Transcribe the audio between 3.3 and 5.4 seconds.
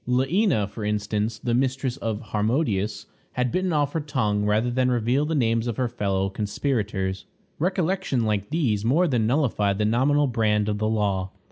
had bitten off her tongue rather than reveal the